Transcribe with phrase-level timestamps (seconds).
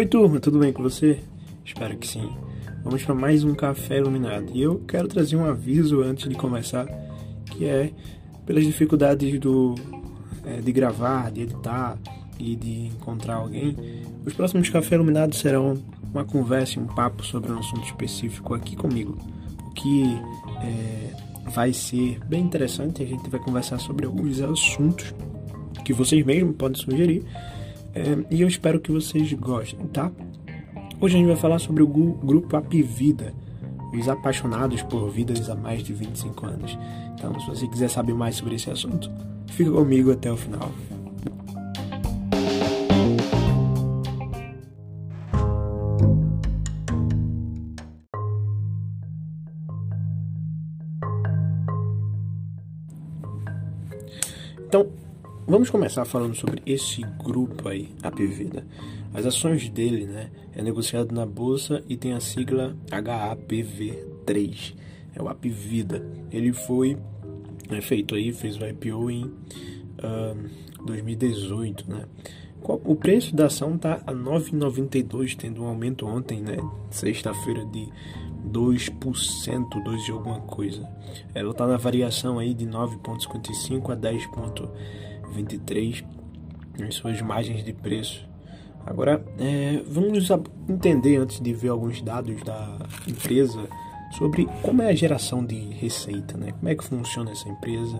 [0.00, 1.20] Oi turma, tudo bem com você?
[1.62, 2.26] Espero que sim.
[2.82, 4.50] Vamos para mais um café iluminado.
[4.54, 6.86] E eu quero trazer um aviso antes de começar,
[7.44, 7.92] que é
[8.46, 9.74] pelas dificuldades do
[10.46, 11.98] é, de gravar, de editar
[12.38, 13.76] e de encontrar alguém.
[14.24, 15.76] Os próximos café iluminados serão
[16.10, 19.18] uma conversa, um papo sobre um assunto específico aqui comigo,
[19.66, 20.04] o que
[20.62, 23.02] é, vai ser bem interessante.
[23.02, 25.14] A gente vai conversar sobre alguns assuntos
[25.84, 27.22] que vocês mesmos podem sugerir
[27.94, 30.10] é, e eu espero que vocês gostem, tá?
[31.00, 33.32] Hoje a gente vai falar sobre o grupo Apivida,
[33.92, 36.78] os apaixonados por vidas há mais de 25 anos.
[37.14, 39.10] Então, se você quiser saber mais sobre esse assunto,
[39.48, 40.70] fica comigo até o final.
[54.66, 54.86] Então,
[55.46, 58.64] Vamos começar falando sobre esse grupo aí, Apvida.
[59.12, 64.74] As ações dele, né, é negociado na bolsa e tem a sigla HAPV3.
[65.14, 66.06] É o Apvida.
[66.30, 66.96] Ele foi
[67.68, 72.04] é, feito aí, fez o IPO em uh, 2018, né?
[72.62, 76.58] O preço da ação tá a 9,92, tendo um aumento ontem, né,
[76.90, 77.88] sexta-feira de
[78.46, 80.86] 2%, 2 de alguma coisa.
[81.34, 84.26] Ela tá na variação aí de 9.55 a 10.
[85.30, 86.04] 23
[86.78, 88.28] em suas margens de preço.
[88.86, 90.28] Agora, é, vamos
[90.68, 93.68] entender antes de ver alguns dados da empresa
[94.12, 96.52] sobre como é a geração de receita, né?
[96.52, 97.98] Como é que funciona essa empresa?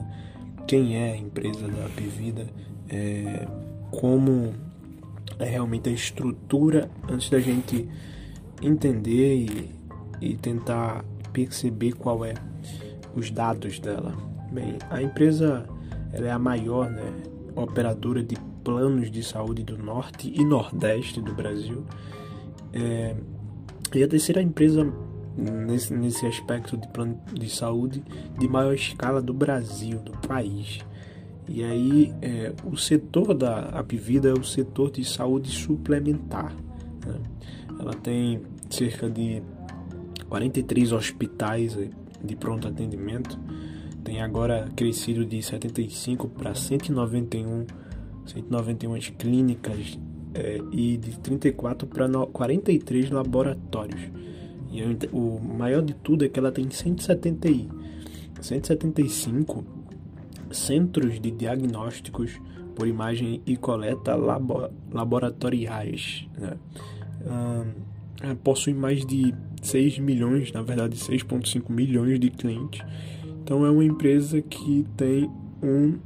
[0.66, 2.46] Quem é a empresa da Pivida?
[2.88, 3.46] É,
[3.90, 4.54] como
[5.38, 7.88] é realmente a estrutura antes da gente
[8.62, 9.70] entender e,
[10.20, 12.34] e tentar perceber qual é
[13.14, 14.16] os dados dela.
[14.52, 15.66] Bem, a empresa
[16.12, 17.12] ela é a maior né,
[17.54, 21.84] operadora de planos de saúde do norte e nordeste do Brasil.
[22.72, 23.16] É,
[23.94, 24.92] e a terceira empresa
[25.36, 28.02] nesse, nesse aspecto de plano de saúde
[28.38, 30.80] de maior escala do Brasil, do país.
[31.48, 36.54] E aí é, o setor da Apivida é o setor de saúde suplementar.
[37.04, 37.14] Né?
[37.78, 39.42] Ela tem cerca de
[40.28, 41.76] 43 hospitais
[42.22, 43.38] de pronto atendimento
[44.10, 47.64] tem agora crescido de 75 para 191,
[48.26, 49.96] 191 clínicas
[50.34, 54.00] é, e de 34 para 43 laboratórios.
[54.72, 54.82] E
[55.12, 57.48] o maior de tudo é que ela tem 170,
[58.40, 59.64] 175
[60.50, 62.40] centros de diagnósticos
[62.74, 66.26] por imagem e coleta labo, laboratoriais.
[66.36, 66.56] Né?
[68.42, 69.32] possui mais de
[69.62, 72.82] 6 milhões, na verdade 6,5 milhões de clientes
[73.50, 75.28] então é uma empresa que tem
[75.60, 75.98] um,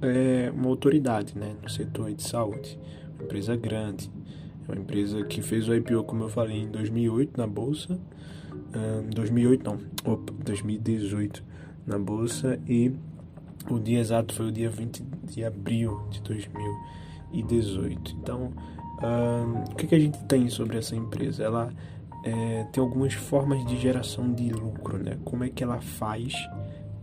[0.00, 2.78] é, uma autoridade né, no setor de saúde,
[3.16, 4.08] uma empresa grande,
[4.68, 7.98] é uma empresa que fez o IPO, como eu falei, em 2008 na bolsa,
[8.72, 9.80] um, 2008 não,
[10.12, 11.42] opa, 2018
[11.84, 12.92] na bolsa e
[13.68, 18.16] o dia exato foi o dia 20 de abril de 2018.
[18.22, 18.52] Então,
[19.02, 21.42] um, o que, que a gente tem sobre essa empresa?
[21.42, 21.74] Ela
[22.24, 25.18] é, tem algumas formas de geração de lucro, né?
[25.24, 26.32] Como é que ela faz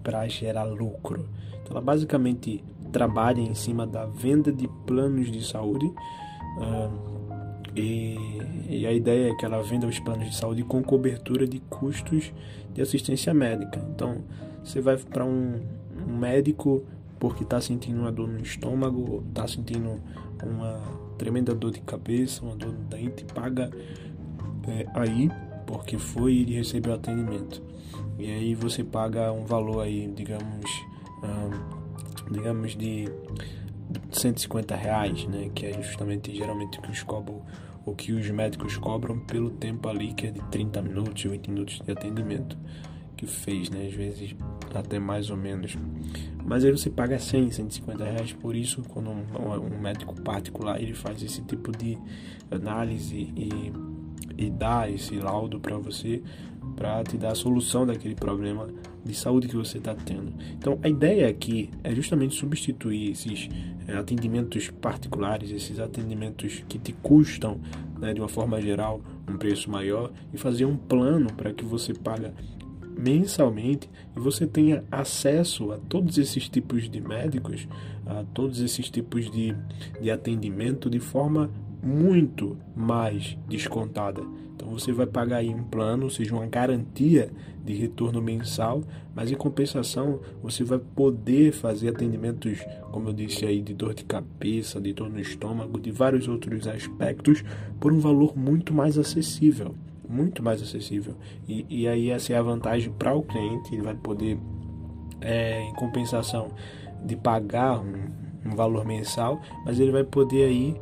[0.09, 1.29] para gerar lucro.
[1.61, 7.19] Então, ela basicamente trabalha em cima da venda de planos de saúde uh,
[7.75, 8.17] e,
[8.67, 12.33] e, a ideia é que ela venda os planos de saúde com cobertura de custos
[12.73, 13.79] de assistência médica.
[13.93, 14.23] Então,
[14.63, 15.61] você vai para um,
[16.07, 16.83] um médico
[17.19, 20.01] porque está sentindo uma dor no estômago, está sentindo
[20.43, 20.81] uma
[21.19, 23.69] tremenda dor de cabeça, uma dor no dente, paga
[24.67, 25.29] é, aí
[25.67, 27.61] porque foi e recebeu atendimento.
[28.19, 30.69] E aí você paga um valor aí, digamos,
[31.23, 33.07] um, digamos de
[34.11, 35.49] 150 reais, né?
[35.55, 37.41] Que é justamente geralmente o que os cobram,
[37.85, 41.79] o que os médicos cobram pelo tempo ali, que é de 30 minutos, 20 minutos
[41.79, 42.57] de atendimento
[43.15, 43.85] que fez, né?
[43.87, 44.35] Às vezes
[44.75, 45.77] até mais ou menos.
[46.43, 50.93] Mas aí você paga 100, 150 reais por isso, quando um, um médico particular ele
[50.93, 51.97] faz esse tipo de
[52.51, 53.71] análise e,
[54.37, 56.21] e dá esse laudo para você
[56.79, 58.65] para te dar a solução daquele problema
[59.03, 60.33] de saúde que você está tendo.
[60.57, 63.49] Então, a ideia aqui é justamente substituir esses
[63.85, 67.59] é, atendimentos particulares, esses atendimentos que te custam,
[67.99, 71.93] né, de uma forma geral, um preço maior e fazer um plano para que você
[71.93, 72.33] paga
[72.97, 77.67] mensalmente e você tenha acesso a todos esses tipos de médicos,
[78.05, 79.53] a todos esses tipos de,
[80.01, 81.51] de atendimento de forma
[81.83, 84.21] muito mais descontada.
[84.69, 87.31] Você vai pagar aí um plano, ou seja, uma garantia
[87.63, 88.83] de retorno mensal,
[89.15, 92.59] mas em compensação você vai poder fazer atendimentos,
[92.91, 96.67] como eu disse aí, de dor de cabeça, de dor no estômago, de vários outros
[96.67, 97.43] aspectos,
[97.79, 99.75] por um valor muito mais acessível.
[100.07, 101.13] Muito mais acessível.
[101.47, 104.39] E, e aí essa é a vantagem para o cliente, ele vai poder,
[105.21, 106.49] é, em compensação
[107.05, 110.75] de pagar um, um valor mensal, mas ele vai poder aí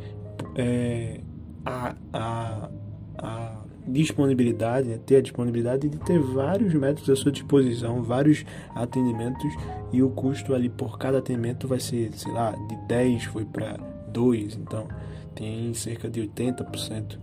[0.55, 1.19] é,
[1.65, 2.69] a, a,
[3.17, 8.45] a disponibilidade, né, ter a disponibilidade de ter vários métodos à sua disposição, vários
[8.75, 9.51] atendimentos
[9.91, 13.77] e o custo ali por cada atendimento vai ser, sei lá, de 10 foi para
[14.11, 14.87] 2, então
[15.35, 17.17] tem cerca de 80%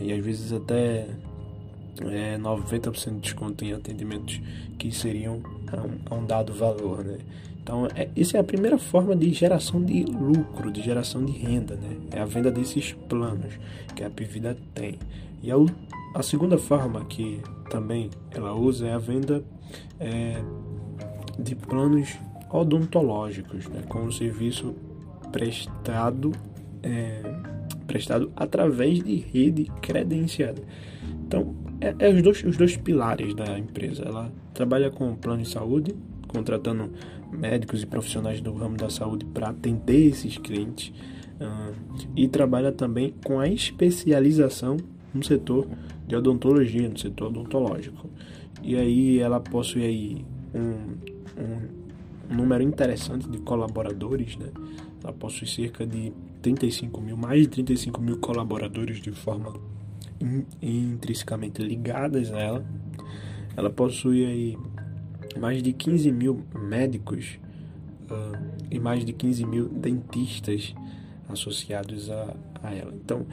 [0.00, 1.06] e às vezes até
[2.02, 4.40] é, 90% de desconto em atendimentos
[4.78, 7.18] que seriam a um, a um dado valor, né?
[7.62, 11.76] Então, é, isso é a primeira forma de geração de lucro, de geração de renda,
[11.76, 11.96] né?
[12.10, 13.52] É a venda desses planos
[13.94, 14.98] que a Pivida tem.
[15.42, 15.56] E a,
[16.14, 19.44] a segunda forma que também ela usa é a venda
[19.98, 20.42] é,
[21.38, 22.16] de planos
[22.50, 23.82] odontológicos, né?
[23.88, 24.74] Com o serviço
[25.30, 26.32] prestado,
[26.82, 27.22] é,
[27.86, 30.60] prestado através de rede credenciada.
[31.26, 34.02] Então, é, é os, dois, os dois pilares da empresa.
[34.04, 35.94] Ela trabalha com plano de saúde,
[36.26, 36.90] contratando
[37.32, 40.92] médicos e profissionais do ramo da saúde para atender esses clientes
[41.40, 41.74] uh,
[42.16, 44.76] e trabalha também com a especialização
[45.14, 45.66] no setor
[46.10, 48.10] de odontologia, no setor odontológico.
[48.62, 50.96] E aí ela possui aí um,
[51.40, 54.48] um, um número interessante de colaboradores, né?
[55.02, 56.12] Ela possui cerca de
[56.42, 59.54] 35 mil, mais de 35 mil colaboradores de forma
[60.20, 62.66] in, intrinsecamente ligadas a ela.
[63.56, 64.58] Ela possui aí
[65.38, 67.38] mais de 15 mil médicos
[68.10, 70.74] uh, e mais de 15 mil dentistas
[71.28, 72.92] associados a, a ela.
[72.94, 73.24] Então,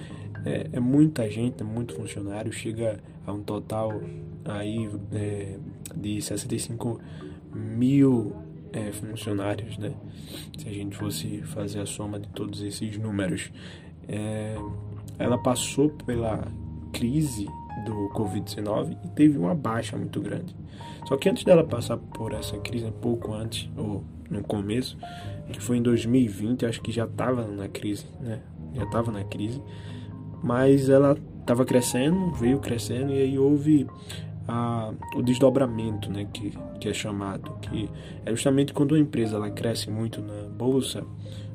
[0.48, 4.02] é, é, muita gente, é muito funcionário, chega a um total
[4.46, 5.58] aí é,
[5.96, 7.00] de 65
[7.54, 8.34] mil
[8.72, 9.94] é, funcionários, né?
[10.58, 13.52] Se a gente fosse fazer a soma de todos esses números.
[14.08, 14.56] É,
[15.20, 16.48] ela passou pela
[16.94, 17.46] crise
[17.86, 20.56] do Covid-19 e teve uma baixa muito grande.
[21.08, 24.98] Só que antes dela passar por essa crise, pouco antes, ou no começo,
[25.52, 28.42] que foi em 2020, acho que já estava na crise, né?
[28.74, 29.62] Já estava na crise,
[30.44, 33.88] mas ela estava crescendo, veio crescendo e aí houve
[34.48, 36.28] a, o desdobramento, né?
[36.32, 37.90] Que, que é chamado, que
[38.26, 41.04] é justamente quando a empresa ela cresce muito na bolsa,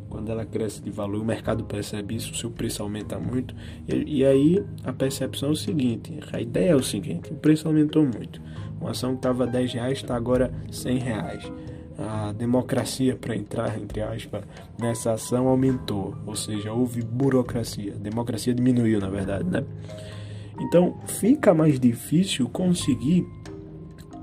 [0.09, 3.55] quando ela cresce de valor, o mercado percebe isso, o seu preço aumenta muito.
[3.89, 7.67] E, e, aí a percepção é o seguinte: a ideia é o seguinte, o preço
[7.67, 8.41] aumentou muito.
[8.79, 11.53] Uma ação que estava 10 reais está agora 100 reais.
[11.99, 14.45] A democracia para entrar, entre aspas,
[14.79, 17.95] nessa ação aumentou, ou seja, houve burocracia.
[17.95, 19.65] A democracia diminuiu, na verdade, né?
[20.61, 23.27] Então fica mais difícil conseguir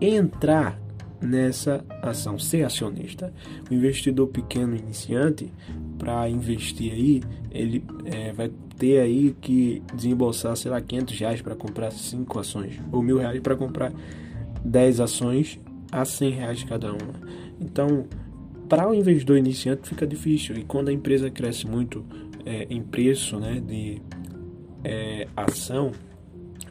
[0.02, 0.80] entrar
[1.22, 3.34] nessa ação, ser acionista.
[3.70, 5.52] O investidor pequeno iniciante,
[5.98, 7.22] para investir aí,
[7.52, 12.80] ele é, vai ter aí que desembolsar, sei lá, 500 reais para comprar 5 ações,
[12.92, 13.92] ou mil reais para comprar
[14.64, 15.60] 10 ações
[15.92, 17.14] a 100 reais cada uma.
[17.60, 18.06] Então,
[18.68, 22.06] para o investidor iniciante fica difícil, e quando a empresa cresce muito
[22.46, 24.02] é, em preço né, de
[24.84, 25.92] é, ação,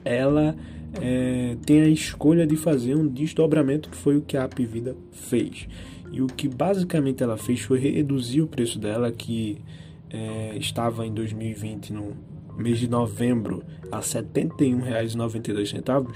[0.04, 0.56] ela
[1.00, 5.68] é, tem a escolha de fazer um desdobramento, que foi o que a Apivida fez.
[6.10, 9.58] E o que basicamente ela fez foi reduzir o preço dela, que
[10.10, 12.16] é, estava em 2020 no
[12.58, 16.12] mês de novembro a R$ 71,92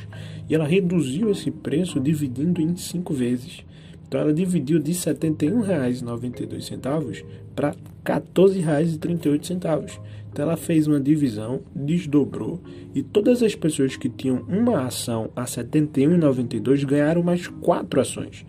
[0.49, 3.65] e ela reduziu esse preço dividindo em cinco vezes.
[4.07, 9.99] Então ela dividiu de R$ 71,92 para R$ 14,38.
[10.31, 12.61] Então ela fez uma divisão, desdobrou
[12.95, 18.45] e todas as pessoas que tinham uma ação a R$ 71,92 ganharam mais quatro ações.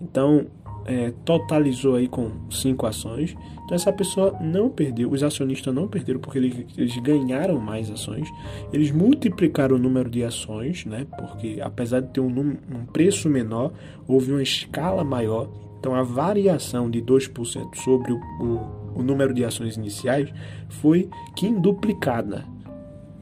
[0.00, 0.46] Então
[0.90, 3.36] é, totalizou aí com cinco ações.
[3.64, 8.28] Então essa pessoa não perdeu, os acionistas não perderam porque eles, eles, ganharam mais ações.
[8.72, 11.06] Eles multiplicaram o número de ações, né?
[11.16, 13.72] Porque apesar de ter um, um preço menor,
[14.08, 15.48] houve uma escala maior.
[15.78, 20.32] Então a variação de 2% sobre o, o o número de ações iniciais
[20.68, 22.44] foi quinduplicada.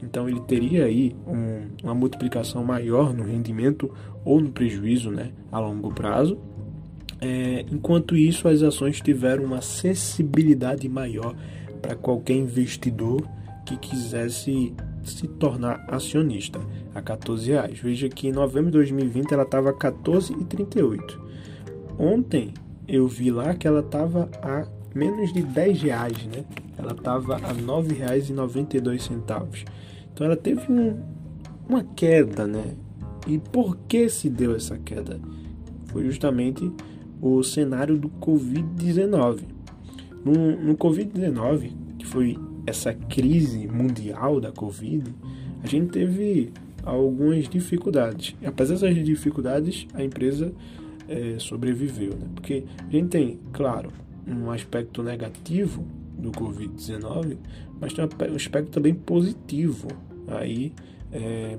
[0.01, 5.59] Então ele teria aí um, uma multiplicação maior no rendimento ou no prejuízo né, a
[5.59, 6.37] longo prazo.
[7.21, 11.35] É, enquanto isso, as ações tiveram uma acessibilidade maior
[11.81, 13.27] para qualquer investidor
[13.65, 14.73] que quisesse
[15.03, 16.59] se tornar acionista
[16.93, 17.79] a 14 reais.
[17.79, 21.17] Veja que em novembro de 2020 ela estava a 14,38.
[21.97, 22.53] Ontem
[22.87, 26.45] eu vi lá que ela estava a menos de 10 reais, né?
[26.77, 29.65] Ela estava a R$ 9,92.
[30.13, 30.97] Então ela teve um,
[31.67, 32.75] uma queda, né?
[33.27, 35.19] E por que se deu essa queda?
[35.87, 36.71] Foi justamente
[37.21, 39.41] o cenário do Covid-19.
[40.23, 45.13] No, no Covid-19, que foi essa crise mundial da Covid,
[45.63, 46.51] a gente teve
[46.83, 48.35] algumas dificuldades.
[48.41, 50.53] E apesar dessas dificuldades, a empresa
[51.07, 52.27] é, sobreviveu, né?
[52.35, 53.91] Porque a gente tem, claro,
[54.27, 55.85] um aspecto negativo
[56.17, 57.37] do Covid-19,
[57.79, 59.87] mas tem um aspecto também positivo
[60.27, 60.73] aí,
[61.11, 61.57] é,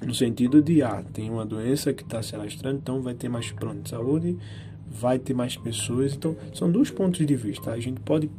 [0.00, 3.50] no sentido de, ah, tem uma doença que está se alastrando, então vai ter mais
[3.50, 4.38] plano de saúde,
[4.90, 6.14] vai ter mais pessoas.
[6.14, 7.70] Então, são dois pontos de vista.
[7.70, 8.30] A gente pode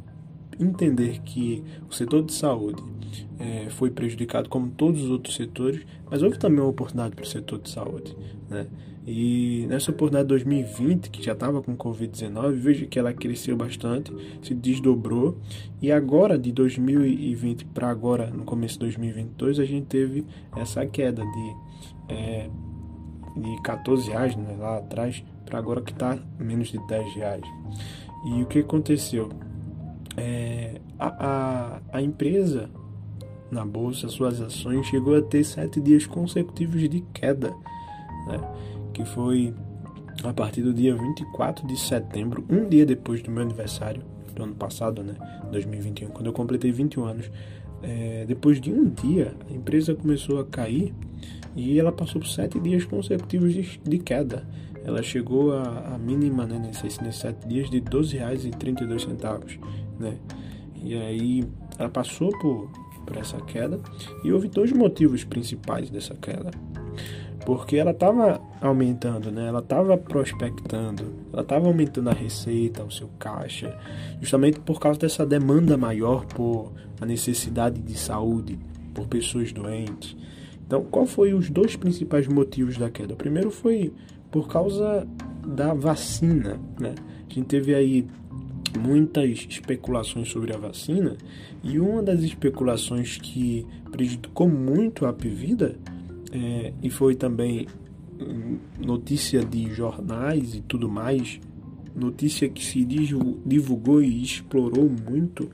[0.58, 2.82] entender que o setor de saúde
[3.38, 7.26] é, foi prejudicado como todos os outros setores, mas houve também uma oportunidade para o
[7.26, 8.14] setor de saúde.
[8.48, 8.66] Né?
[9.06, 14.12] E nessa oportunidade de 2020, que já estava com Covid-19, veja que ela cresceu bastante,
[14.42, 15.38] se desdobrou,
[15.80, 21.22] e agora de 2020 para agora, no começo de 2022, a gente teve essa queda
[21.24, 21.56] de,
[22.08, 22.50] é,
[23.36, 27.44] de 14 reais né, lá atrás para agora que está menos de 10 reais.
[28.24, 29.28] E o que aconteceu?
[30.16, 32.70] É, a, a, a empresa
[33.50, 37.50] na bolsa, suas ações chegou a ter sete dias consecutivos de queda,
[38.28, 38.40] né?
[38.92, 39.52] que foi
[40.22, 44.02] a partir do dia 24 de setembro, um dia depois do meu aniversário
[44.34, 45.14] do ano passado, né,
[45.50, 47.30] 2021, quando eu completei 21 anos.
[47.82, 50.92] É, depois de um dia, a empresa começou a cair
[51.56, 54.46] e ela passou por sete dias consecutivos de, de queda.
[54.84, 59.58] Ela chegou a, a mínima né, nesses, nesses sete dias de R$ 12,32.
[59.98, 60.16] Né?
[60.82, 61.44] E aí
[61.78, 62.70] ela passou por,
[63.06, 63.80] por essa queda
[64.24, 66.50] e houve dois motivos principais dessa queda
[67.44, 69.48] porque ela estava aumentando, né?
[69.48, 73.76] Ela estava prospectando, ela estava aumentando a receita, o seu caixa,
[74.20, 78.58] justamente por causa dessa demanda maior por a necessidade de saúde,
[78.94, 80.16] por pessoas doentes.
[80.66, 83.14] Então, qual foi os dois principais motivos da queda?
[83.14, 83.92] O primeiro foi
[84.30, 85.06] por causa
[85.46, 86.94] da vacina, né?
[87.28, 88.06] A gente teve aí
[88.78, 91.16] muitas especulações sobre a vacina
[91.62, 95.76] e uma das especulações que prejudicou muito a Pivida
[96.32, 97.66] é, e foi também
[98.78, 101.40] notícia de jornais e tudo mais,
[101.94, 105.50] notícia que se divulgou e explorou muito,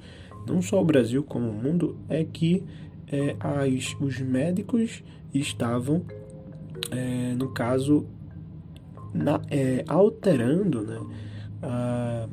[0.46, 2.62] não só o Brasil como o mundo, é que
[3.08, 5.02] é, as, os médicos
[5.32, 6.02] estavam,
[6.90, 8.06] é, no caso,
[9.16, 11.00] na, é, alterando, né,
[11.62, 12.28] a,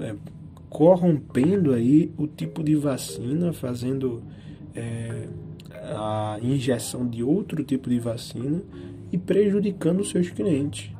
[0.00, 0.14] é,
[0.68, 4.22] corrompendo aí o tipo de vacina, fazendo
[4.74, 5.28] é,
[5.94, 8.62] a injeção de outro tipo de vacina
[9.12, 10.90] e prejudicando seus clientes.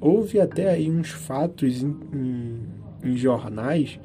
[0.00, 2.58] Houve até aí uns fatos em, em,
[3.02, 3.98] em jornais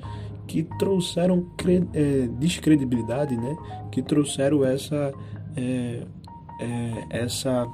[0.48, 1.48] que trouxeram
[1.94, 3.56] é, descredibilidade, né?
[3.92, 5.14] Que trouxeram essa
[5.56, 6.04] é,
[6.60, 7.68] é, essa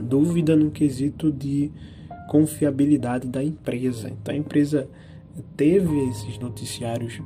[0.00, 1.70] dúvida no quesito de
[2.28, 4.08] confiabilidade da empresa.
[4.10, 4.88] Então a empresa
[5.56, 7.20] teve esses noticiários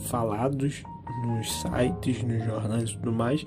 [0.00, 0.82] falados
[1.26, 3.44] nos sites, nos jornais e tudo mais,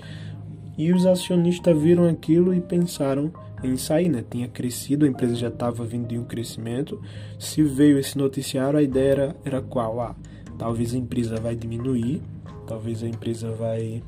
[0.77, 3.31] e os acionistas viram aquilo e pensaram
[3.63, 4.23] em sair, né?
[4.29, 7.01] Tinha crescido, a empresa já estava vindo em um crescimento.
[7.39, 9.99] Se veio esse noticiário, a ideia era, era qual?
[9.99, 10.15] Ah,
[10.57, 12.21] talvez a empresa vai diminuir,
[12.67, 14.03] talvez a empresa vai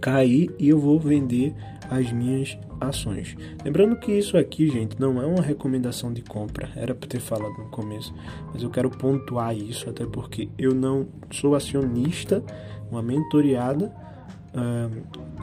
[0.00, 1.54] cair e eu vou vender
[1.90, 3.36] as minhas ações.
[3.64, 7.52] Lembrando que isso aqui, gente, não é uma recomendação de compra, era para ter falado
[7.58, 8.14] no começo,
[8.52, 12.42] mas eu quero pontuar isso até porque eu não sou acionista,
[12.90, 13.92] uma mentoriada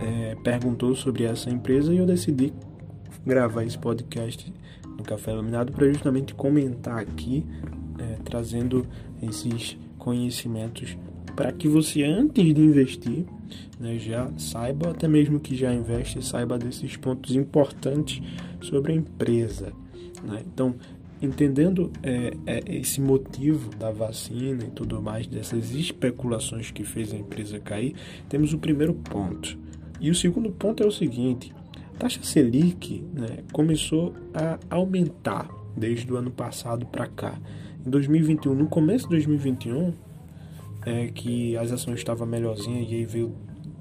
[0.01, 2.53] é, perguntou sobre essa empresa e eu decidi
[3.25, 4.53] gravar esse podcast
[4.85, 7.45] no Café Iluminado para justamente comentar aqui,
[7.99, 8.85] é, trazendo
[9.21, 10.97] esses conhecimentos
[11.35, 13.25] para que você, antes de investir,
[13.79, 18.21] né, já saiba, até mesmo que já investe, saiba desses pontos importantes
[18.61, 19.73] sobre a empresa.
[20.23, 20.43] Né?
[20.45, 20.75] Então,
[21.21, 27.17] entendendo é, é, esse motivo da vacina e tudo mais, dessas especulações que fez a
[27.17, 27.95] empresa cair,
[28.29, 29.57] temos o primeiro ponto.
[29.99, 31.53] E o segundo ponto é o seguinte:
[31.95, 37.39] a taxa Selic né, começou a aumentar desde o ano passado para cá.
[37.85, 39.93] Em 2021, no começo de 2021,
[40.87, 43.35] é que as ações estavam melhorzinhas e aí veio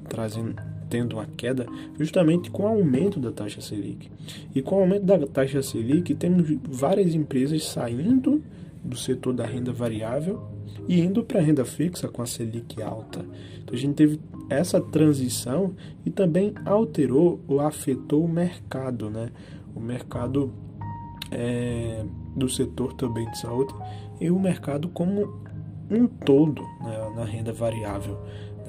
[0.09, 0.57] trazendo
[0.89, 1.67] tendo uma queda
[1.99, 4.09] justamente com o aumento da taxa Selic.
[4.55, 8.43] E com o aumento da taxa Selic, temos várias empresas saindo
[8.85, 10.45] do setor da renda variável
[10.89, 13.25] e indo para a renda fixa com a Selic alta.
[13.63, 19.31] Então a gente teve essa transição e também alterou ou afetou o mercado, né?
[19.75, 20.53] O mercado
[21.33, 22.05] é,
[22.37, 23.75] do setor também de saúde
[24.21, 25.46] e o mercado como
[25.91, 28.19] um todo né, na renda variável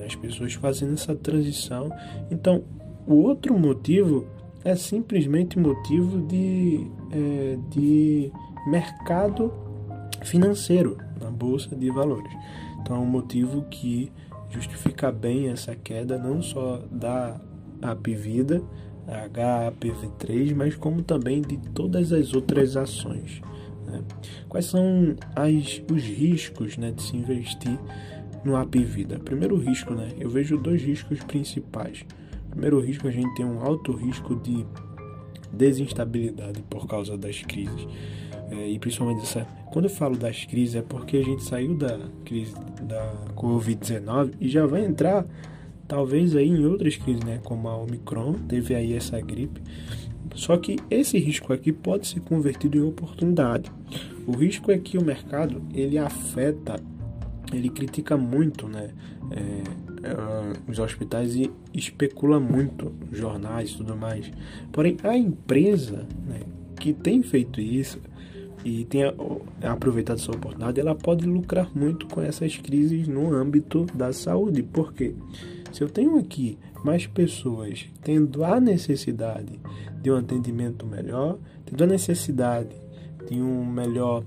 [0.05, 1.91] as pessoas fazendo essa transição.
[2.29, 2.63] Então,
[3.07, 4.27] O outro motivo
[4.65, 8.29] é simplesmente motivo de, é, de
[8.67, 9.53] mercado
[10.25, 12.33] financeiro na bolsa de valores.
[12.81, 14.11] Então é um motivo que
[14.49, 17.39] justifica bem essa queda não só da
[17.81, 18.61] Apvida,
[19.07, 23.41] HAPV3, mas como também de todas as outras ações.
[23.87, 24.01] Né?
[24.47, 27.77] Quais são as, os riscos né, de se investir
[28.43, 29.17] no Apvida?
[29.19, 32.05] Primeiro risco, né, eu vejo dois riscos principais.
[32.49, 34.65] Primeiro risco, a gente tem um alto risco de
[35.51, 37.87] desinstabilidade por causa das crises.
[38.49, 41.99] É, e principalmente essa, quando eu falo das crises é porque a gente saiu da
[42.23, 45.25] crise da Covid-19 e já vai entrar
[45.87, 49.61] talvez aí em outras crises, né, como a Omicron, teve aí essa gripe.
[50.37, 53.71] Só que esse risco aqui pode ser convertido em oportunidade.
[54.27, 56.79] O risco é que o mercado ele afeta,
[57.51, 58.91] ele critica muito, né,
[59.31, 59.39] é,
[60.07, 64.31] é, os hospitais e especula muito jornais e tudo mais.
[64.71, 66.41] Porém, a empresa né,
[66.79, 67.99] que tem feito isso
[68.63, 69.01] e tem
[69.63, 74.61] aproveitado essa oportunidade, ela pode lucrar muito com essas crises no âmbito da saúde.
[74.61, 75.15] Por quê?
[75.71, 79.59] Se eu tenho aqui mais pessoas tendo a necessidade
[80.01, 82.75] de um atendimento melhor, tendo a necessidade
[83.29, 84.23] de um melhor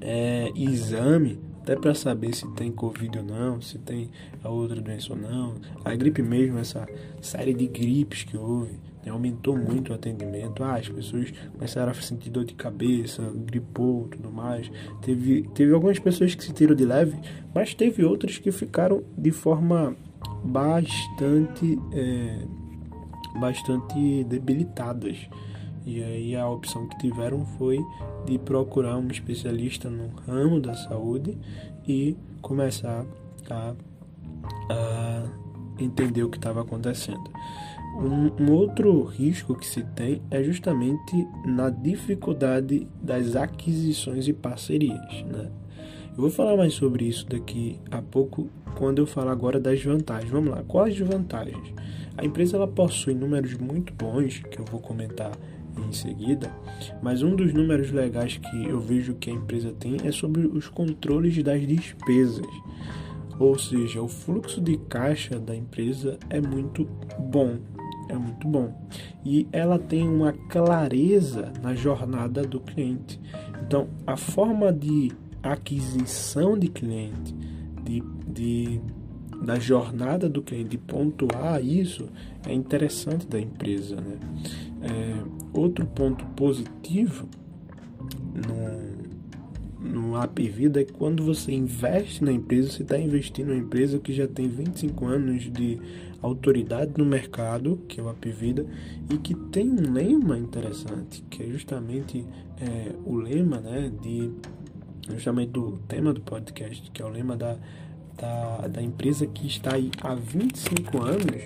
[0.00, 4.10] é, exame, até para saber se tem Covid ou não, se tem
[4.42, 6.86] a outra doença ou não, a gripe mesmo, essa
[7.20, 8.72] série de gripes que houve,
[9.04, 10.64] né, aumentou muito o atendimento.
[10.64, 14.70] Ah, as pessoas começaram a sentir dor de cabeça, gripou tudo mais.
[15.02, 17.18] Teve, teve algumas pessoas que se tiram de leve,
[17.54, 19.94] mas teve outras que ficaram de forma
[20.44, 22.38] bastante, é,
[23.38, 25.28] bastante debilitadas.
[25.86, 27.78] E aí a opção que tiveram foi
[28.26, 31.38] de procurar um especialista no ramo da saúde
[31.86, 33.06] e começar
[33.48, 33.74] a,
[34.70, 35.24] a
[35.78, 37.30] entender o que estava acontecendo.
[37.96, 45.24] Um, um, outro risco que se tem é justamente na dificuldade das aquisições e parcerias.
[45.24, 45.50] Né?
[46.18, 50.28] Eu vou falar mais sobre isso daqui a pouco, quando eu falar agora das vantagens.
[50.28, 51.72] Vamos lá, quais as vantagens?
[52.16, 55.30] A empresa ela possui números muito bons, que eu vou comentar
[55.78, 56.52] em seguida,
[57.00, 60.68] mas um dos números legais que eu vejo que a empresa tem é sobre os
[60.68, 62.50] controles das despesas.
[63.38, 66.84] Ou seja, o fluxo de caixa da empresa é muito
[67.16, 67.58] bom,
[68.08, 68.74] é muito bom.
[69.24, 73.20] E ela tem uma clareza na jornada do cliente.
[73.62, 77.34] Então, a forma de aquisição de cliente,
[77.82, 78.80] de, de,
[79.42, 82.08] da jornada do cliente, de pontuar isso,
[82.46, 83.96] é interessante da empresa.
[83.96, 84.18] Né?
[84.82, 87.28] É, outro ponto positivo
[88.34, 88.98] no,
[89.80, 93.64] no App Vida é que quando você investe na empresa, você está investindo em uma
[93.64, 95.78] empresa que já tem 25 anos de
[96.20, 98.66] autoridade no mercado, que é o Apvida,
[99.10, 102.26] e que tem um lema interessante, que é justamente
[102.60, 104.30] é, o lema né, de
[105.08, 107.56] justamente do tema do podcast, que é o lema da,
[108.16, 111.42] da, da empresa que está aí há 25 anos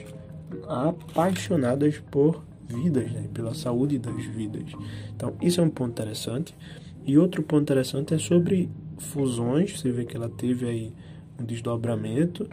[0.68, 4.72] apaixonadas por vidas, né, pela saúde das vidas.
[5.14, 6.54] Então, isso é um ponto interessante.
[7.04, 10.92] E outro ponto interessante é sobre fusões, você vê que ela teve aí
[11.40, 12.48] um desdobramento,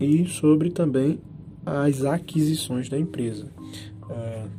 [0.00, 1.20] e sobre também
[1.64, 3.50] as aquisições da empresa.
[4.02, 4.50] Uh,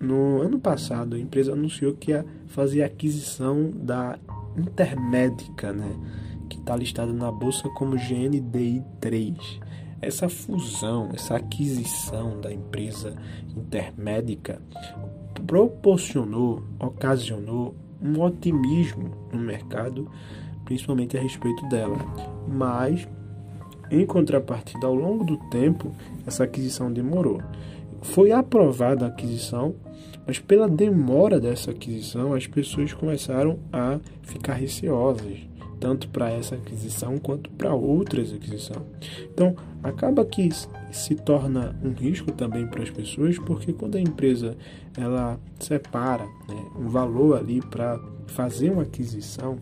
[0.00, 4.18] no ano passado, a empresa anunciou que ia fazer aquisição da
[4.58, 5.90] Intermédica, né,
[6.48, 9.60] que está listada na bolsa como GNDI3.
[10.00, 13.16] Essa fusão, essa aquisição da empresa
[13.56, 14.60] Intermédica
[15.46, 20.08] proporcionou, ocasionou um otimismo no mercado,
[20.64, 21.96] principalmente a respeito dela.
[22.46, 23.08] Mas
[23.90, 25.92] em contrapartida, ao longo do tempo,
[26.26, 27.40] essa aquisição demorou.
[28.02, 29.74] Foi aprovada a aquisição,
[30.28, 35.38] mas pela demora dessa aquisição, as pessoas começaram a ficar receosas,
[35.80, 38.82] tanto para essa aquisição quanto para outras aquisições.
[39.32, 40.50] Então, acaba que
[40.92, 44.54] se torna um risco também para as pessoas, porque quando a empresa
[44.98, 49.56] ela separa né, um valor ali para fazer uma aquisição,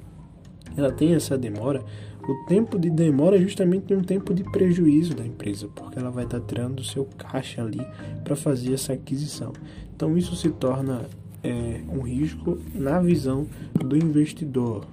[0.76, 1.84] ela tem essa demora,
[2.28, 6.24] o tempo de demora é justamente um tempo de prejuízo da empresa, porque ela vai
[6.24, 7.80] estar tirando o seu caixa ali
[8.24, 9.52] para fazer essa aquisição.
[9.94, 11.06] Então isso se torna
[11.42, 14.86] é, um risco na visão do investidor.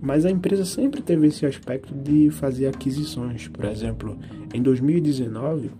[0.00, 3.48] Mas a empresa sempre teve esse aspecto de fazer aquisições.
[3.48, 4.16] Por exemplo,
[4.54, 5.70] em 2019,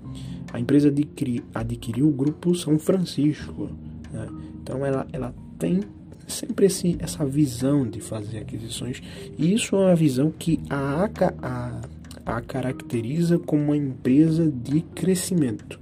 [0.53, 3.70] a empresa adquiri, adquiriu o grupo São Francisco.
[4.12, 4.27] Né?
[4.61, 5.81] Então ela, ela tem
[6.26, 9.02] sempre esse, essa visão de fazer aquisições.
[9.38, 11.08] E isso é uma visão que a,
[11.42, 11.80] a,
[12.24, 15.78] a caracteriza como uma empresa de crescimento.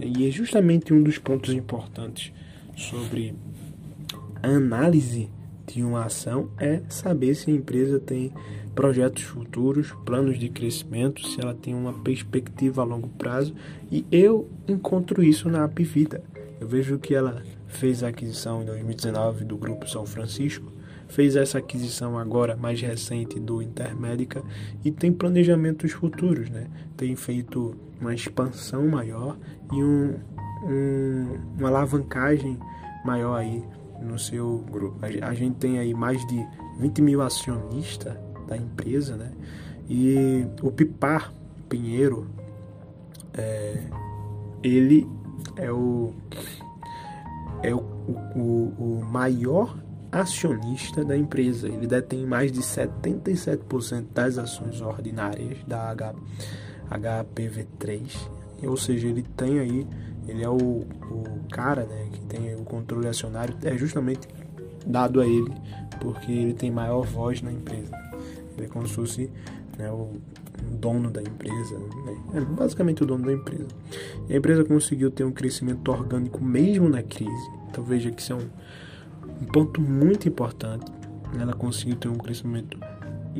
[0.00, 2.32] E é justamente um dos pontos importantes
[2.76, 3.34] sobre
[4.42, 5.28] a análise
[5.66, 8.32] de uma ação é saber se a empresa tem
[8.74, 13.54] projetos futuros, planos de crescimento, se ela tem uma perspectiva a longo prazo.
[13.90, 16.22] E eu encontro isso na Apivida.
[16.62, 20.72] Eu vejo que ela fez a aquisição em 2019 do Grupo São Francisco,
[21.08, 24.40] fez essa aquisição agora mais recente do Intermédica
[24.84, 26.68] e tem planejamentos futuros, né?
[26.96, 29.36] Tem feito uma expansão maior
[29.72, 30.14] e um,
[30.62, 32.56] um, uma alavancagem
[33.04, 33.64] maior aí
[34.00, 34.98] no seu grupo.
[35.20, 36.46] A gente tem aí mais de
[36.78, 39.32] 20 mil acionistas da empresa, né?
[39.90, 41.34] E o Pipar
[41.68, 42.30] Pinheiro,
[43.34, 43.82] é,
[44.62, 45.08] ele
[45.56, 46.12] é o
[47.62, 49.76] é o, o, o maior
[50.10, 51.68] acionista da empresa.
[51.68, 56.14] Ele detém mais de 77% das ações ordinárias da H,
[56.90, 58.28] HPV3.
[58.64, 59.86] Ou seja, ele tem aí,
[60.28, 64.28] ele é o, o cara né, que tem o controle acionário, é justamente
[64.86, 65.52] dado a ele,
[66.00, 67.96] porque ele tem maior voz na empresa.
[68.56, 69.30] Ele é como se fosse
[69.78, 70.12] né, o
[70.62, 72.16] dono da empresa, né?
[72.34, 73.68] é basicamente o dono da empresa.
[74.28, 77.50] E a empresa conseguiu ter um crescimento orgânico mesmo na crise.
[77.70, 78.48] Então veja que isso é um,
[79.40, 80.90] um ponto muito importante.
[81.38, 82.78] Ela conseguiu ter um crescimento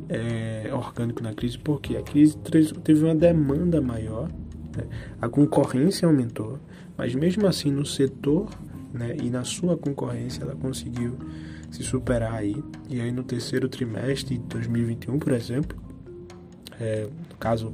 [0.08, 2.36] é, orgânico na crise, porque a crise
[2.82, 4.28] teve uma demanda maior,
[4.76, 4.84] né?
[5.20, 6.58] a concorrência aumentou,
[6.96, 8.48] mas mesmo assim no setor
[8.92, 11.16] né, e na sua concorrência ela conseguiu
[11.70, 12.62] se superar aí.
[12.88, 15.76] E aí no terceiro trimestre de 2021, por exemplo,
[16.82, 17.72] é, no caso,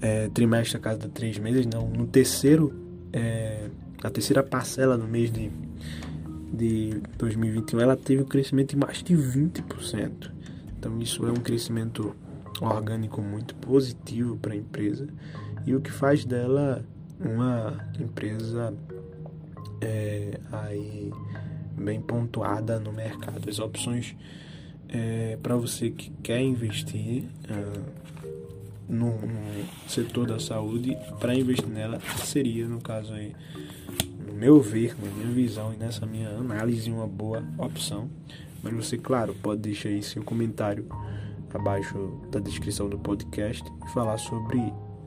[0.00, 2.72] é, trimestre a cada três meses, não, no terceiro,
[3.12, 3.68] é,
[4.12, 5.50] terceira parcela no mês de,
[6.52, 10.30] de 2021, ela teve um crescimento de mais de 20%.
[10.78, 12.14] Então isso é um crescimento
[12.60, 15.08] orgânico muito positivo para a empresa
[15.66, 16.84] e o que faz dela
[17.18, 18.72] uma empresa
[19.80, 21.10] é, aí
[21.76, 23.48] bem pontuada no mercado.
[23.48, 24.16] As opções
[24.88, 27.24] é, para você que quer investir
[28.88, 33.34] no, no, setor da saúde, para investir nela seria, no caso aí,
[34.26, 38.08] no meu ver, na minha visão e nessa minha análise, uma boa opção.
[38.62, 40.86] Mas você, claro, pode deixar aí seu comentário
[41.52, 44.58] abaixo da descrição do podcast e falar sobre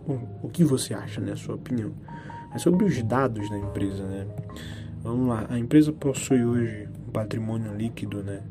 [0.07, 1.91] o, o que você acha, né, a sua opinião.
[2.53, 4.27] É sobre os dados da empresa, né?
[5.03, 8.41] Vamos lá, a empresa possui hoje um patrimônio líquido né,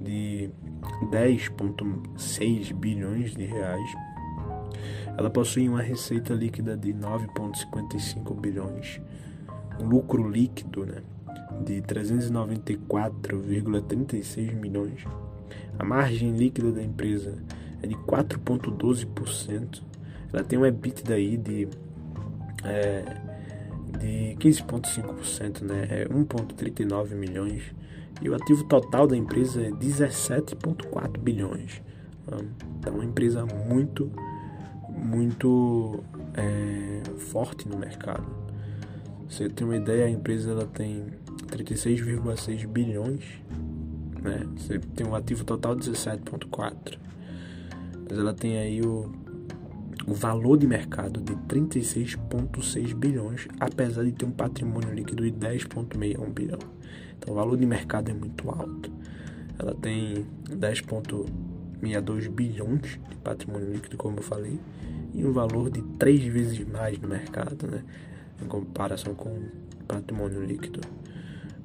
[0.00, 0.50] de
[1.10, 3.92] 10,6 bilhões de reais.
[5.16, 9.00] Ela possui uma receita líquida de 9,55 bilhões,
[9.80, 11.00] um lucro líquido né,
[11.64, 15.04] de 394,36 milhões.
[15.78, 17.38] A margem líquida da empresa
[17.82, 19.82] é de 4,12%.
[20.32, 21.68] Ela tem um EBITDA aí de
[22.64, 23.04] é,
[23.98, 25.86] de 15,5%, né?
[25.90, 27.62] É 1,39 milhões.
[28.20, 31.82] E o ativo total da empresa é 17,4 bilhões.
[32.22, 34.10] Então, uma empresa muito,
[34.88, 36.02] muito
[36.34, 38.26] é, forte no mercado.
[39.28, 41.06] Você tem uma ideia, a empresa ela tem
[41.48, 43.24] 36,6 bilhões,
[44.22, 44.46] né?
[44.56, 46.98] Você tem um ativo total de 17,4.
[48.08, 49.10] Mas ela tem aí o
[50.06, 56.32] o valor de mercado de 36,6 bilhões, apesar de ter um patrimônio líquido de 10,61
[56.32, 56.58] bilhão.
[57.18, 58.90] Então o valor de mercado é muito alto.
[59.58, 64.58] Ela tem 10,62 bilhões de patrimônio líquido, como eu falei,
[65.14, 67.82] e um valor de três vezes mais no mercado, né?
[68.42, 69.48] em comparação com
[69.86, 70.80] patrimônio líquido.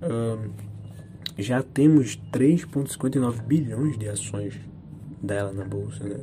[0.01, 0.51] Um,
[1.37, 4.59] já temos 3,59 bilhões de ações
[5.21, 6.19] dela na bolsa, né?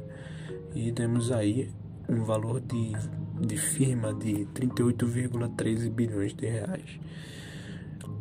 [0.75, 1.71] E temos aí
[2.09, 2.93] um valor de,
[3.41, 7.01] de firma de 38,13 bilhões de reais.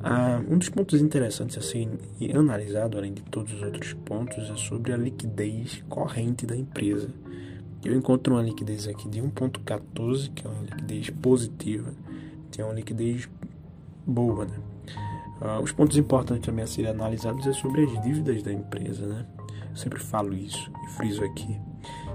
[0.01, 1.89] Ah, um dos pontos interessantes a ser
[2.33, 7.09] analisado, além de todos os outros pontos, é sobre a liquidez corrente da empresa.
[7.83, 11.91] Eu encontro uma liquidez aqui de 1,14, que é uma liquidez positiva,
[12.51, 13.29] que é uma liquidez
[14.05, 14.45] boa.
[14.45, 14.59] Né?
[15.41, 19.05] Ah, os pontos importantes também a serem analisados é sobre as dívidas da empresa.
[19.05, 19.25] Né?
[19.69, 21.59] Eu sempre falo isso e friso aqui.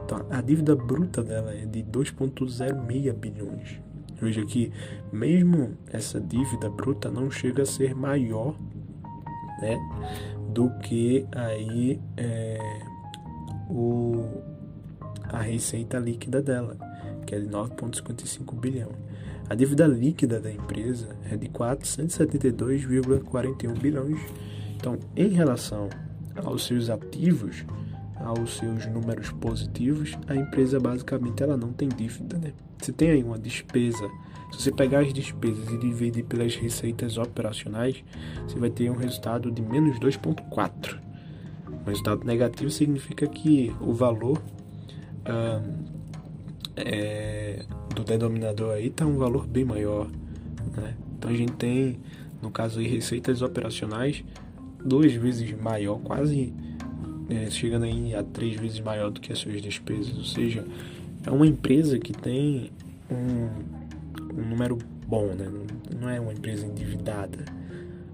[0.04, 3.80] Então, a dívida bruta dela é de 2,06 bilhões.
[4.22, 4.72] Veja que,
[5.12, 8.54] mesmo essa dívida bruta não chega a ser maior
[9.61, 9.76] né,
[10.48, 12.56] do que aí é,
[13.68, 14.24] o,
[15.24, 16.76] a receita líquida dela,
[17.26, 18.90] que é de 9,55 bilhão.
[19.50, 24.20] A dívida líquida da empresa é de 472,41 bilhões.
[24.76, 25.88] Então, em relação
[26.44, 27.64] aos seus ativos,
[28.16, 32.52] aos seus números positivos, a empresa basicamente ela não tem dívida, né?
[32.82, 34.10] Se tem aí uma despesa
[34.50, 38.04] Se você pegar as despesas e dividir pelas receitas operacionais,
[38.46, 40.98] você vai ter um resultado de menos 2,4.
[41.68, 44.42] Um resultado negativo significa que o valor
[46.76, 47.64] é,
[47.94, 50.08] do denominador aí está um valor bem maior.
[50.76, 50.96] Né?
[51.16, 51.98] Então a gente tem,
[52.40, 54.24] no caso aí, receitas operacionais
[54.84, 56.52] duas vezes maior, quase
[57.30, 60.16] é, chegando aí a três vezes maior do que as suas despesas.
[60.16, 60.64] Ou seja,
[61.26, 62.70] é uma empresa que tem
[63.11, 63.48] um,
[64.35, 65.50] um número bom, né?
[65.98, 67.44] não é uma empresa endividada.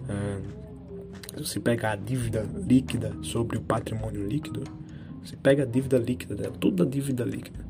[0.09, 0.41] Ah,
[1.45, 4.65] se pegar a dívida líquida sobre o patrimônio líquido,
[5.23, 7.65] você pega a dívida líquida dela, toda a dívida líquida,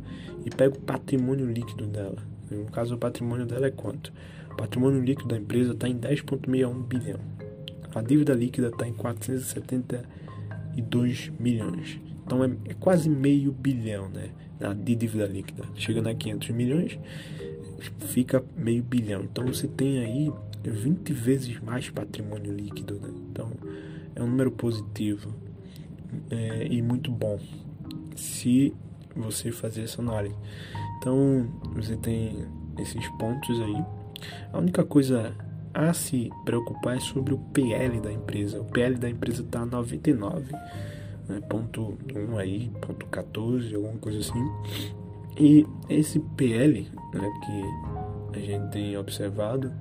[0.45, 2.19] e pega o patrimônio líquido dela.
[2.51, 4.13] No caso, o patrimônio dela é quanto?
[4.51, 7.21] O patrimônio líquido da empresa está em 10,61 bilhão.
[7.95, 12.01] A dívida líquida está em 472 milhões.
[12.25, 14.31] Então é, é, quase meio bilhão né,
[14.75, 15.65] de dívida líquida.
[15.77, 16.99] Chegando a 500 milhões,
[18.09, 19.23] fica meio bilhão.
[19.23, 22.95] Então você tem aí 20 vezes mais patrimônio líquido.
[22.95, 23.11] Né?
[23.31, 23.53] Então
[24.15, 25.33] é um número positivo
[26.31, 27.39] é, e muito bom
[28.17, 28.75] se
[29.15, 30.35] você fazer essa análise.
[30.99, 32.47] Então você tem
[32.79, 33.85] esses pontos aí.
[34.53, 35.35] A única coisa
[35.73, 38.61] a se preocupar é sobre o PL da empresa.
[38.61, 40.53] O PL da empresa está 99,
[41.29, 44.45] né, ponto 1 aí, ponto 14, alguma coisa assim.
[45.39, 49.73] E esse PL né, que a gente tem observado,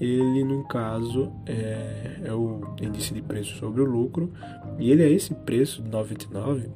[0.00, 4.32] ele no caso é, é, o índice de preço sobre o lucro.
[4.78, 6.70] E ele é esse preço de 99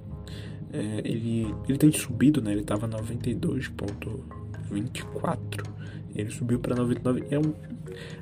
[0.73, 5.69] é, ele, ele tem subido né ele estava 92.24
[6.15, 7.53] ele subiu para 99 é um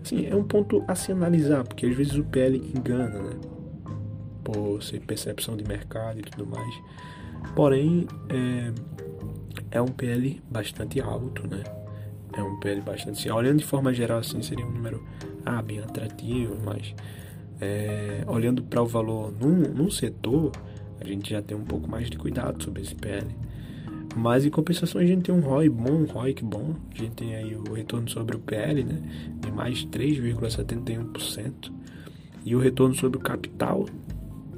[0.03, 3.33] assim, é um ponto a se analisar porque às vezes o PL engana né
[4.53, 6.75] por percepção de mercado e tudo mais
[7.55, 8.73] porém é,
[9.71, 11.63] é um PL bastante alto né
[12.39, 13.29] é um PL bastante.
[13.31, 15.03] Olhando de forma geral, assim, seria um número
[15.45, 16.95] ah, bem atrativo, mas
[17.61, 20.53] é, olhando para o valor num, num setor,
[21.01, 23.27] a gente já tem um pouco mais de cuidado sobre esse PL.
[24.17, 26.75] Mas em compensação a gente tem um ROI bom, um ROIC bom.
[26.93, 29.01] A gente tem aí o retorno sobre o PL, né?
[29.41, 31.73] De mais 3,71%.
[32.45, 33.87] E o retorno sobre o capital,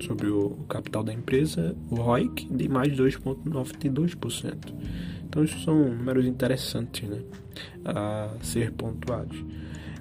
[0.05, 4.75] sobre o capital da empresa, o ROIC, de mais 2,92%.
[5.25, 7.23] Então, isso são números interessantes né,
[7.85, 9.45] a ser pontuados.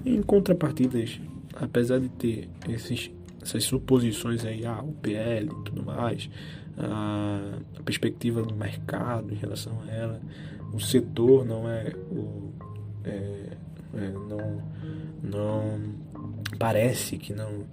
[0.05, 1.19] Em contrapartidas,
[1.55, 6.29] apesar de ter esses, essas suposições aí, ah, o PL e tudo mais,
[6.77, 10.21] a, a perspectiva do mercado em relação a ela,
[10.73, 12.53] o setor não é o.
[13.03, 13.57] É,
[13.95, 14.63] é, não,
[15.23, 15.79] não
[16.57, 17.65] parece que não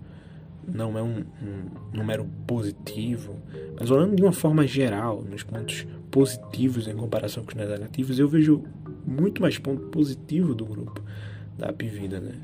[0.67, 3.37] não é um, um, número positivo,
[3.79, 8.29] mas olhando de uma forma geral, nos pontos positivos em comparação com os negativos, eu
[8.29, 8.63] vejo
[9.07, 11.03] muito mais ponto positivo do grupo
[11.57, 12.35] da Apivida, né?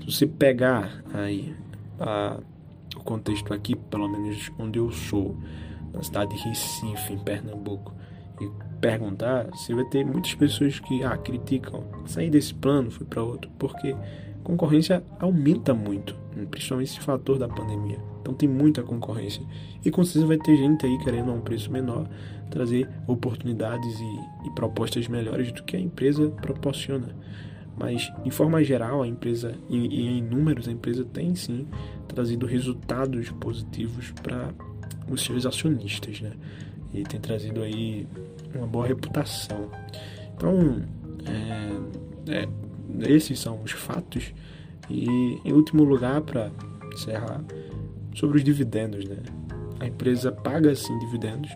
[0.00, 1.54] Se você pegar aí
[1.98, 2.38] a,
[2.96, 5.36] o contexto aqui, pelo menos onde eu sou,
[5.92, 7.94] na cidade de Recife, em Pernambuco,
[8.40, 13.22] e perguntar, você vai ter muitas pessoas que ah, criticam sair desse plano, foi para
[13.22, 13.94] outro, porque
[14.42, 16.16] concorrência aumenta muito,
[16.50, 17.98] principalmente esse fator da pandemia.
[18.20, 19.42] Então tem muita concorrência.
[19.84, 22.08] E com certeza vai ter gente aí querendo a um preço menor
[22.50, 27.08] trazer oportunidades e, e propostas melhores do que a empresa proporciona.
[27.76, 31.66] Mas, de forma geral, a empresa, e, e em números, a empresa tem sim
[32.06, 34.50] trazido resultados positivos para
[35.10, 36.32] os seus acionistas, né?
[36.92, 38.06] E tem trazido aí
[38.54, 39.70] uma boa reputação.
[40.36, 40.82] Então,
[41.24, 42.48] é, é,
[43.00, 44.32] esses são os fatos.
[44.90, 46.50] E em último lugar, para
[46.92, 47.42] encerrar,
[48.14, 49.18] sobre os dividendos, né?
[49.80, 51.50] A empresa paga sim dividendos.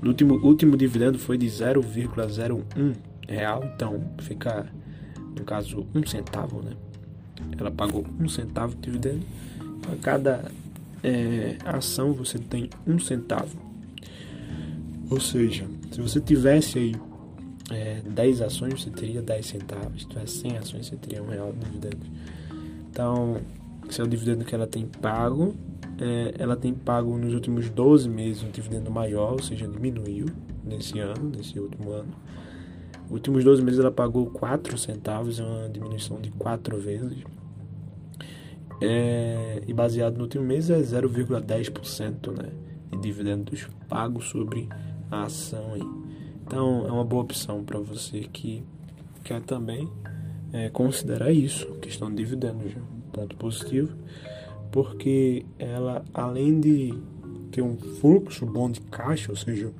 [0.00, 2.94] No último, último dividendo foi de 0,01
[3.28, 4.66] real, então fica,
[5.36, 6.72] no caso, um centavo, né?
[7.58, 9.24] Ela pagou um centavo de dividendo.
[9.92, 10.50] A cada
[11.02, 13.56] é, ação você tem um centavo.
[15.10, 16.96] Ou seja, se você tivesse aí
[17.70, 20.02] é, 10 ações, você teria 10 centavos.
[20.02, 22.06] Se tivesse 100 ações, você teria um real de dividendo.
[22.90, 23.40] Então,
[23.88, 25.54] esse é o dividendo que ela tem pago.
[25.98, 30.26] É, ela tem pago nos últimos 12 meses um dividendo maior, ou seja, diminuiu
[30.62, 32.12] nesse ano, nesse último ano.
[33.04, 37.24] Nos últimos 12 meses ela pagou 4 centavos, é uma diminuição de 4 vezes.
[38.80, 42.50] É, e baseado no último mês é 0,10% né,
[42.90, 44.68] de dividendos pagos sobre
[45.10, 46.03] a ação aí.
[46.46, 48.62] Então é uma boa opção para você que
[49.22, 49.90] quer também
[50.52, 53.96] é, considerar isso, questão de dividendos, já, um ponto positivo,
[54.70, 56.94] porque ela além de
[57.50, 59.72] ter um fluxo bom de caixa, ou seja,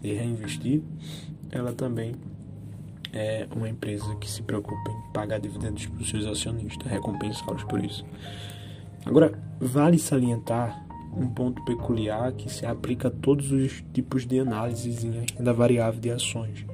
[0.00, 0.82] de reinvestir,
[1.50, 2.14] ela também
[3.12, 7.82] é uma empresa que se preocupa em pagar dividendos para os seus acionistas, recompensá-los por
[7.84, 8.04] isso.
[9.06, 10.87] Agora, vale salientar
[11.18, 16.10] um ponto peculiar que se aplica a todos os tipos de análises renda variável de
[16.10, 16.64] ações,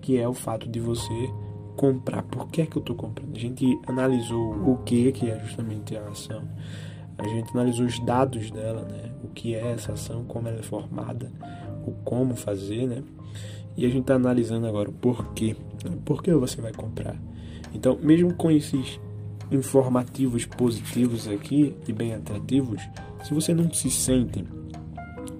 [0.00, 1.30] que é o fato de você
[1.76, 2.22] comprar.
[2.22, 3.36] Por que é que eu estou comprando?
[3.36, 6.42] A gente analisou o que que é justamente a ação.
[7.18, 9.12] A gente analisou os dados dela, né?
[9.22, 11.30] O que é essa ação, como ela é formada,
[11.86, 13.02] o como fazer, né?
[13.76, 15.56] E a gente está analisando agora o porquê.
[15.84, 15.96] Né?
[16.04, 17.16] Por que você vai comprar?
[17.74, 19.00] Então, mesmo com esses
[19.50, 22.82] informativos positivos aqui e bem atrativos,
[23.22, 24.44] se você não se sente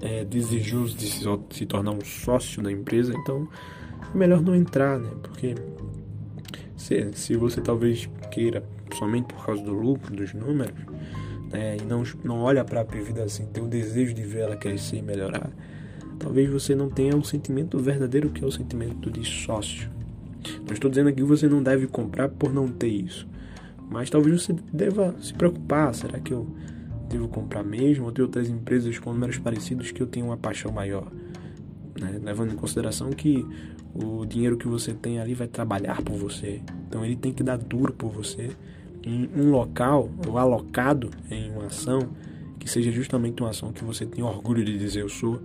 [0.00, 3.48] é, desejoso de se, se tornar um sócio da empresa, então
[4.12, 5.10] é melhor não entrar, né?
[5.22, 5.54] Porque
[6.76, 8.64] se, se você talvez queira
[8.96, 10.74] somente por causa do lucro, dos números,
[11.50, 14.56] né, e não, não olha para a vida assim, tem o desejo de ver ela
[14.56, 15.50] crescer e melhorar,
[16.18, 19.90] talvez você não tenha um sentimento verdadeiro que é o sentimento de sócio.
[20.66, 23.28] Não estou dizendo aqui que você não deve comprar por não ter isso,
[23.88, 26.48] mas talvez você deva se preocupar: será que eu
[27.12, 28.06] devo comprar mesmo?
[28.06, 31.10] Ou tem outras empresas com números parecidos que eu tenho uma paixão maior?
[32.00, 32.20] Né?
[32.22, 33.46] Levando em consideração que
[33.94, 37.58] o dinheiro que você tem ali vai trabalhar por você, então ele tem que dar
[37.58, 38.50] duro por você
[39.04, 42.00] em um local ou alocado em uma ação
[42.58, 45.42] que seja justamente uma ação que você tem orgulho de dizer eu sou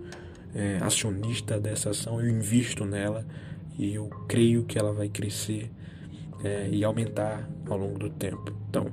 [0.54, 3.26] é, acionista dessa ação, eu invisto nela
[3.78, 5.70] e eu creio que ela vai crescer
[6.42, 8.52] é, e aumentar ao longo do tempo.
[8.68, 8.86] Então,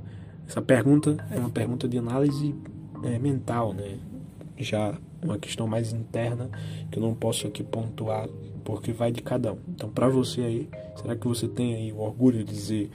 [0.47, 2.55] essa pergunta é uma pergunta de análise
[3.03, 3.97] é, mental, né?
[4.57, 6.49] Já uma questão mais interna
[6.91, 8.27] que eu não posso aqui pontuar
[8.65, 9.59] porque vai de cada um.
[9.69, 12.89] Então, para você aí, será que você tem aí o orgulho de dizer,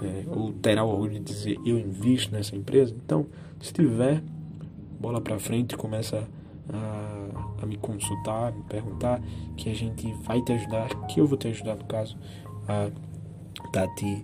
[0.00, 2.94] é, ou terá o orgulho de dizer, eu invisto nessa empresa?
[3.04, 3.26] Então,
[3.60, 4.22] se tiver,
[5.00, 6.28] bola para frente, começa
[6.72, 9.20] a, a, me consultar, me perguntar,
[9.56, 12.16] que a gente vai te ajudar, que eu vou te ajudar no caso,
[12.68, 12.86] a
[13.66, 14.22] estar tá te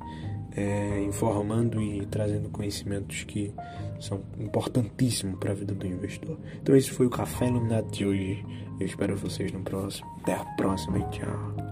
[0.56, 3.52] é, informando e trazendo conhecimentos que
[4.00, 6.38] são importantíssimos para a vida do investidor.
[6.60, 8.44] Então esse foi o Café Iluminado de hoje.
[8.78, 10.08] Eu espero vocês no próximo.
[10.22, 11.71] Até a próxima e tchau.